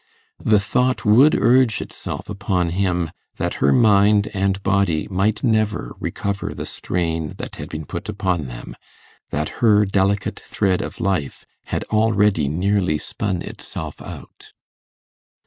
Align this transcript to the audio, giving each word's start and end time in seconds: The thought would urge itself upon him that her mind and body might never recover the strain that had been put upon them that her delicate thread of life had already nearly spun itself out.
The 0.43 0.59
thought 0.59 1.05
would 1.05 1.35
urge 1.35 1.79
itself 1.79 2.27
upon 2.27 2.69
him 2.69 3.11
that 3.35 3.53
her 3.61 3.71
mind 3.71 4.31
and 4.33 4.59
body 4.63 5.07
might 5.11 5.43
never 5.43 5.95
recover 5.99 6.55
the 6.55 6.65
strain 6.65 7.35
that 7.37 7.57
had 7.57 7.69
been 7.69 7.85
put 7.85 8.09
upon 8.09 8.47
them 8.47 8.75
that 9.29 9.49
her 9.61 9.85
delicate 9.85 10.39
thread 10.39 10.81
of 10.81 10.99
life 10.99 11.45
had 11.65 11.83
already 11.91 12.49
nearly 12.49 12.97
spun 12.97 13.43
itself 13.43 14.01
out. 14.01 14.53